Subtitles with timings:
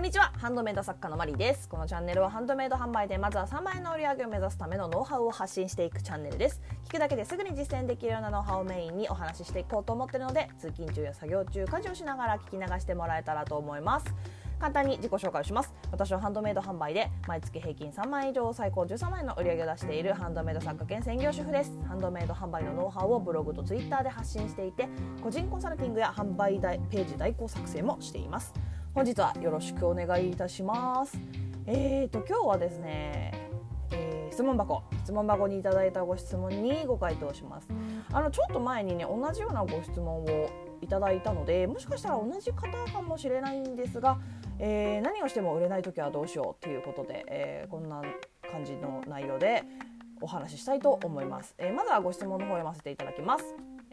[0.00, 0.32] こんにちは。
[0.38, 1.68] ハンドメイド作家のマリです。
[1.68, 6.62] このチャンネルはハンドメイド販売でまずは3万円の売り上げを目指すためのノウハウを発信していくチャンネルです。
[6.86, 14.06] 聞くだけですぐに実践できるようなノウハウをメインにお話ししていこうと思ってるので通勤中や作業中家事をしながら聞き流してもらえたらと思います。
[14.58, 15.74] 簡単に自己紹介をします。
[15.92, 21.72] 私はハンドメイド販売で毎月平均3万円以上最高13万円の売り上げを出しているハンドメイド作家兼専業主婦です。
[21.86, 24.88] ハンドメイド販売のノウハウをブログとツイッターで発信していて
[25.22, 28.54] 個人コンサルティングや販売ページ代行作成もしています。
[28.94, 31.18] 本日はよろしくお願いいたします。
[31.66, 33.32] えーと今日はですね、
[33.92, 37.68] えー、質問箱質問箱にいただいたご質問にご回答します。
[38.12, 44.18] あのちょっと前にね同じようなご質問をいただいたのでもしかしたら同じ方かもしれないんですが
[44.62, 48.02] えー、何をしても売れない時はどうしようということで、えー、こんな
[48.50, 49.64] 感じの内容で
[50.20, 53.44] お話ししたいと思います、えー、まずはご質問の方を読ませていただきます、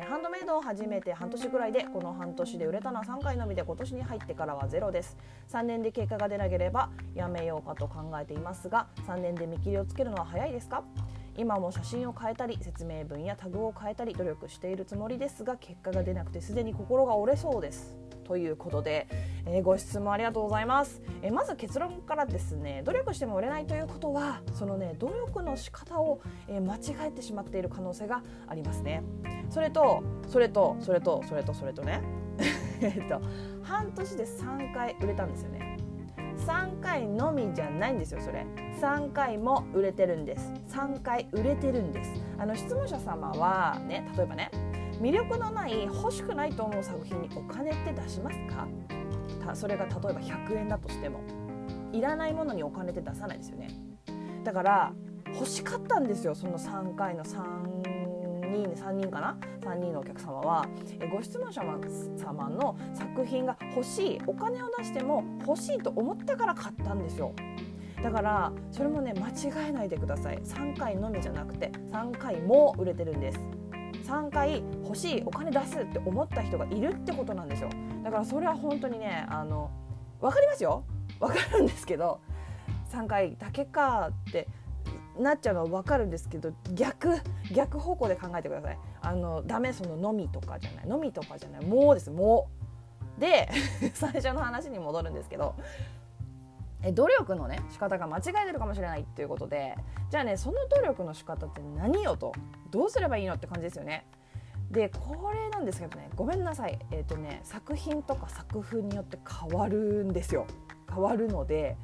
[0.00, 5.16] ハンドメイドを始めて半年ぐらいでこの半年で売れたのは3回のみで今年に入ってからはゼロです。
[5.52, 10.82] 3年で結果が出なければやめようかと考えていますが3年で見切りをつけるのは早いですか？
[11.36, 17.96] 今も写真を変えたり説明文やタグを変えたり努力しているつもりですが結果が出なくてすでに心が折れそうです。
[18.24, 19.06] ということで、
[19.46, 29.02] えー、ご質問ありがとうございます、えー、まず結論からですね努力しても売れないということはそのね努力の仕方を、えー、間違えてしまっている可能性がありますね。
[29.50, 32.02] それとそれとそれとそれとそれとね。
[32.80, 33.20] えっと
[33.62, 35.76] 半年で3回売れたんですよね。
[36.46, 38.46] 3回のみじゃないんですよそれ。
[38.80, 40.52] 3回も売れてるんです。
[40.68, 42.10] 3回売れてるんです。
[42.38, 44.50] あの質問者様はね例えばね
[45.00, 48.66] 魅力のない欲しくないと思う作品にお金って出しますか？
[49.54, 51.20] それが例えば100円だとしても。
[51.92, 53.68] いらないものにお金って出さないですよね。
[54.42, 54.92] だから
[55.28, 56.34] 欲しかったんですよ。
[56.34, 57.42] その3回の3
[58.50, 60.66] 人3人かな？3人のお客様は。
[61.12, 61.62] ご質問者
[62.16, 67.32] 様の作品が欲しいお金を出しても欲しいと思ったから買ったんですよ。
[68.02, 70.38] だからそれもね間違えないでください。
[70.38, 73.38] 3回のみじゃなくて3回も売れてるんです。
[74.04, 77.70] 3回欲しいお金出すって思った人がいるってことなんですよ。
[78.02, 79.70] だからそれは本当にねあの
[80.20, 80.84] 分かりますよ。
[81.18, 82.20] 分かるんですけど
[82.92, 84.48] 3回だけかって
[85.18, 87.20] なっちゃうのは分かるんですけど逆
[87.52, 88.78] 逆方向で考えてください。
[89.00, 90.86] あのダメそののみとかじゃない。
[90.86, 91.64] のみとかじゃない。
[91.64, 92.10] もうです。
[92.10, 92.50] も
[93.18, 93.20] う。
[93.20, 93.48] で
[93.94, 95.54] 最初の話に戻るんですけど
[96.84, 99.74] え努力のね仕方が間違えてるかもしれないっていうことで。
[100.10, 102.32] じゃあねその努力の仕方って何よと。
[102.70, 104.06] どうすればいいのって感じですよね。
[104.70, 106.78] でこれなんですけどねごめんなさい。
[106.90, 110.46] えっ、ー、とね作品とか作風によって変わるんですよ。
[110.88, 111.76] 変わるので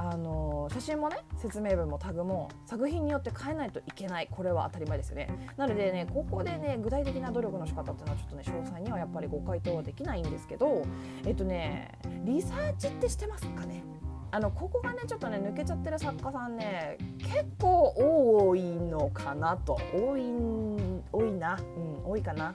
[0.00, 4.28] あの写真もね説明文もタグも作品によって変えないといけない。
[4.30, 5.28] これは当たり前ですよね。
[5.56, 10.84] なのでねここでね具体的な努力の仕方っていうのはちょっとね詳細にはやっぱりご回答はできないんですけど
[11.26, 13.82] えっとねリサーチってしてますかね？
[14.30, 19.80] あのここがねちょっとね抜けちゃってる作家さんね結構多いのかなと。
[19.92, 20.22] 多い
[21.10, 21.58] 多いな、
[22.04, 22.54] うん、多いかな。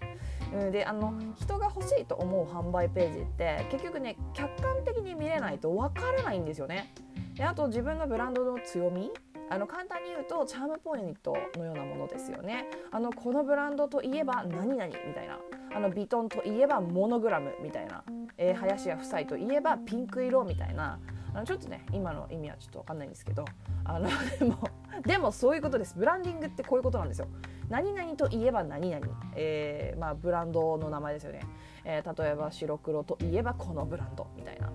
[0.72, 6.94] であの人が欲しいと思う販売ページって結局ね客観的に見れないとわからないんですよね。
[7.36, 9.12] であと自分のブランドの強み？
[9.50, 12.66] あの簡単に言うとチャームポイントのようなものですよね。
[12.92, 15.40] あのこのブランドといえば何々みたいな。
[15.76, 18.04] あのビトンといえばモノグラムみたいな、
[18.38, 21.00] えー、林家夫妻といえばピンク色みたいな。
[21.34, 23.46] あのちょっとね今の意味はちょっと分かんないんですけど。
[23.86, 24.08] あの
[24.40, 24.58] でも
[25.06, 25.96] でもそういうことです。
[25.98, 27.28] ブランディングってこういうことなんですよ。
[27.70, 31.40] 何々といえば何々、えー、まあ、ブランドの名前ですよね、
[31.86, 34.70] えー、例えば白黒といえばこのブランドみたいな。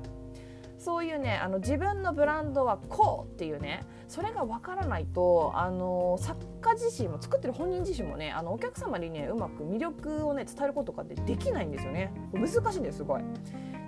[0.88, 12.10] そういうねあの自分のブランドはこうっていうねそれが分からないとあの作家自身も作ってる本人自身もねあのお客様にねうまく魅力をね伝えることができないんですよね。
[12.32, 13.22] 難しいんですすごい。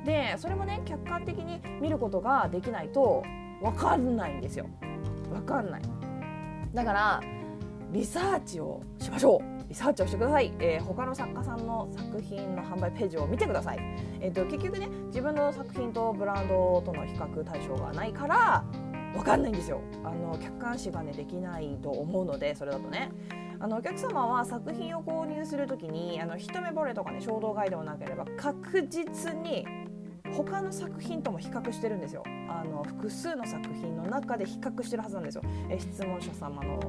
[0.05, 3.22] でそれもね客観的に見ることができないと
[3.62, 4.67] 分かんないんですよ。
[5.32, 5.82] 分かんない。
[6.75, 7.22] だから
[7.93, 9.59] リサーチをしましょう。
[9.70, 13.78] リサーチをしてください、えー、他の作家さんの作品の販売ページを見てください、
[14.20, 18.64] えーと、結局ね自分の作品とブランドとの比較対象がないから
[19.14, 19.81] 分かんないんですよ。
[20.05, 23.11] あの客観視がねできないと思うのでそれだとね。
[23.62, 29.67] あのお客様は作品を購入する時にあの一目惚れとかね衝動買いでもなければ確実に
[30.37, 32.23] 他の作品とも比較してるんですよ。
[32.49, 36.81] あの複数の作品の中で比較してるはずなんですよ、え質問者様の、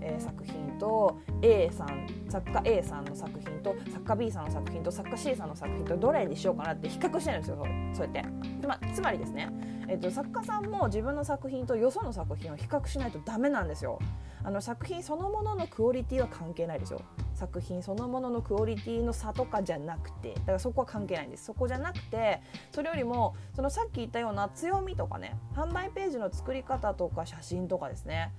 [0.00, 8.24] えー、作品と A さん作家 A さんの作品と作家 B さんの作品と作家 C さんの作品とどれにしようかなって比較してるんですよそうやって。
[8.60, 9.48] つまつまりですね、
[9.88, 13.98] えーと、作家さんも自分の作品とよその作品を比較しないとダメなんですよ。
[14.42, 17.00] あの作品そのもののクオリティは関係ないですよ。
[17.34, 20.34] 作品そのもののクオリティの差とかじゃなくて。
[20.34, 21.44] だからそこは関係ないんです。
[21.44, 22.40] そこじゃなくて
[22.72, 25.36] それよりもそのさっき言ったような強みとかね。
[25.54, 28.32] 販売ページの作り方とか写真とかですね。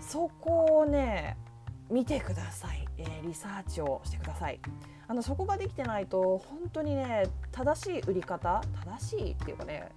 [0.00, 1.36] そこをね
[1.90, 4.60] 見てください、えー、リサーチをしてください。
[5.08, 9.88] あのそこができてないと本当にね正しい売り方正しいっていうかね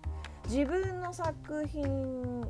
[0.47, 2.47] 自分の作品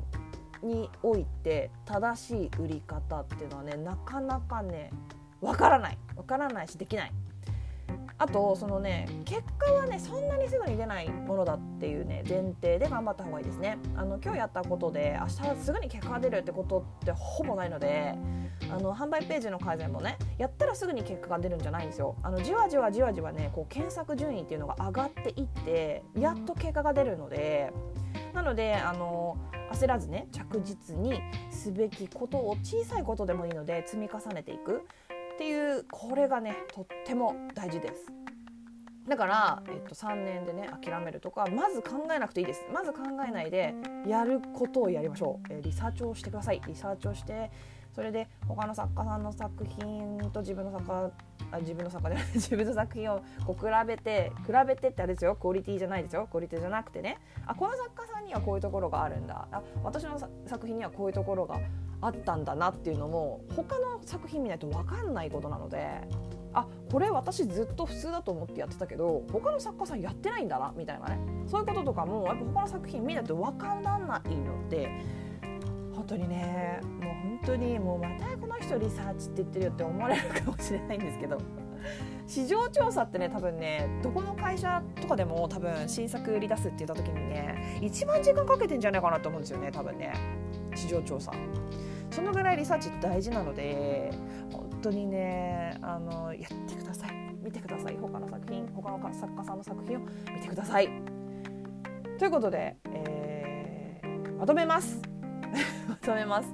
[1.02, 4.90] おいて正しい売り方っていうのはねなかなかね
[5.40, 5.98] わからない。
[6.16, 7.12] わからないしできない。
[8.18, 13.78] あとそのね結果はねそんなにすぐに出ないものだっていうね前提で頑張った方がいいですね。
[13.96, 18.14] あの今日やったことで明日すぐに結果が出るってことってほぼないので
[18.70, 22.14] あの販売ページの改善もねやったらすぐに結果が出るんじゃないんですよ。
[22.22, 27.72] あのじわじわじわじわねこう検索順位っていうのが上がっていってやっと結果が出るので
[28.34, 29.36] なのであの
[29.72, 34.82] 焦らずね着実にすべきことを小さいことでもいいので積み重ねていく。
[35.34, 38.12] っていうこれがねとっても大事です。
[39.08, 42.66] だから、えっと、3年でね諦めるとかまず考えなくていいです。
[42.70, 43.74] まず考えないで
[44.06, 46.60] やることをやりましょう、えー、リサーチをしてください。
[46.66, 47.50] リサーチをして
[47.94, 51.10] それで他の作家さんの作品と自分の作家
[51.52, 55.34] あ自分の作家で 自分の作品をこう比べて比べてってあれですよ。
[55.34, 56.28] クオリティじゃないですよ。
[56.30, 57.18] クオリティじゃなくてね。
[57.46, 59.48] あこの作家さんにはこういうところがあるんだ。
[59.50, 61.58] あ私の作品にはこういうところが
[62.00, 66.08] あったんだなっていうのも他の作品見ないと分かんないことなので。
[66.52, 71.18] あこれ私ずっと普通だと思ってやってたけど他の作家さんやってないんだなみたいなね。
[71.46, 74.90] そういうこととかもやっぱ他の作品見ないと分からないので
[76.00, 81.38] 本当にねもう本当にもうまたこの人リサーチって言ってるよって思われるかもしれないんですけど
[82.26, 90.14] 市場調査ってね多分ねどこの会社とかでも多分新作売り出すって言った時にね一番時間かけてんじゃないかなと思うんですよね多分ね
[90.74, 91.32] 市場調査。
[92.10, 94.10] そのぐらいリサーチって大事なので
[94.50, 97.10] 本当にねあのやってください。
[97.42, 97.96] 見てください。
[98.00, 100.88] 他の作品他の作家さんの作品を見てください。
[102.18, 105.09] ということで、えー、まとめます。
[105.88, 106.48] まとめます、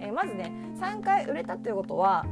[0.00, 2.24] えー、まずね3回売れたっていうことは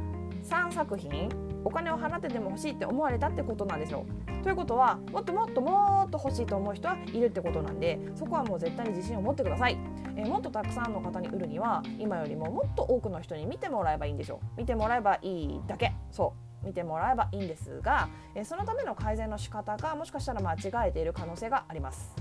[0.43, 1.29] 3作品
[1.63, 4.05] お金を払ってでも欲しいって思われたってことなんですよ。
[4.41, 9.77] ということはもっともっともっと欲しいと思う人はいるってことなんでそこはもう絶対に自信を持ってください、
[10.15, 15.93] えー、もっとたくさんの方に売るには今よりももっと多くの人に見てもらえばいいんでしょ見てもらえばいいだけ。
[16.11, 16.65] そう。
[16.65, 22.15] 見てもらえばいいんですが、えー、そのための改善の仕方がもしかしたら間違えている可能性があります。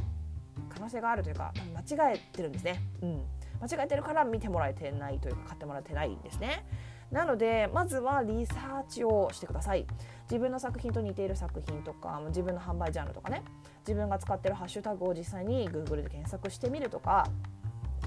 [0.68, 2.82] 可能性があるというか間違えてるんですね。
[3.02, 3.22] うん。
[3.60, 6.66] 間違えてるから見てもらえてないというか買ってもらえてないんですね。
[7.10, 9.86] なのでまずはリサーチをしてください。
[10.24, 13.42] 自分の作品と似ている作品とか自分の販売ジャンルとかね。
[13.80, 17.26] 自分が使ってるハッシュタグを実際に Google で検索してみるとか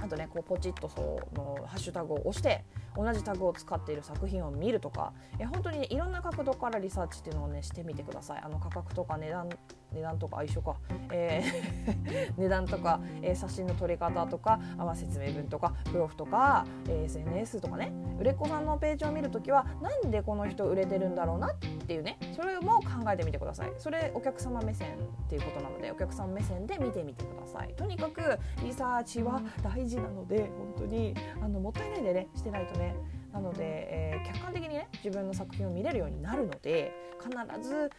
[0.02, 2.64] あとねこうポチッとそのハッシュタグを押して
[2.96, 8.42] 同じタグを使っている作品を見るとかえ本当に、ね、いろんな角度からリサーチっていうのをねしてみてください。
[8.44, 9.50] あの価格とか値段
[9.94, 10.76] 値段とか相性か、
[11.12, 17.92] えー 値段とか、えー、写真の撮り方とか、あまあ、説明文とかブログとか、えー、SNS とかね。
[18.20, 23.74] 売れっ子さんのページを見るときはなんでこの人売れてるんだろうなっていうねそれも考えてみてください。
[23.78, 27.74] それお客様目線っていうことなのでお客さん目線で見てみてください。
[27.76, 28.22] とにかく
[28.64, 32.83] リサーチは大事なので本当にあのもったいないでねしてないとね
[33.32, 37.90] なので、えー、客観的にね自分の作品を見れるようになるので必ず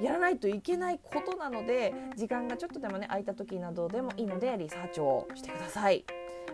[0.00, 6.04] やらないといけないことなので時間がちょっとでもね空いた時などでもいいのでリサーチをしてください。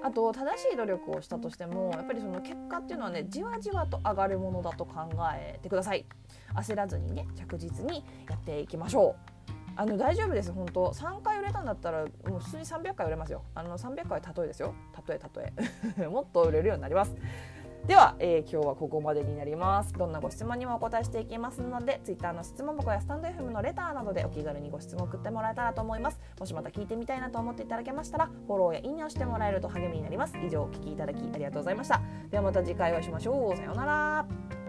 [0.03, 6.07] あと正しい努力をしたとしてもやっぱりその結果っていうのはねじわじわと上がるものだと考えてください。
[6.55, 9.17] 焦らずにね着実にやっていきましょ
[9.49, 9.51] う。
[9.77, 10.91] あの大丈夫です本当。
[10.91, 13.43] 3回売れたんだったらもう普通に300回売れますよ。
[13.55, 14.75] あの300回例えですよ。
[15.09, 15.21] 例え
[15.99, 16.07] 例え。
[16.09, 17.15] もっと売れるようになります。
[17.87, 19.93] では、えー、今日はここまでになります。
[19.95, 26.21] どんなご質問にもお答えしていきますので Twitter の質問箱やスタンド FM のレターなどでお気軽にご質問を送ってもらえたらと思います。
[26.39, 30.37] もしまた聞いてみたいなと思っていただけましたらフォローやいいねをしてもらえると励みになります。
[30.39, 32.01] 以上お聞きいただきありがとうございました。
[32.31, 33.57] ではまた次回お会いしましょう。
[33.57, 34.60] さようなら。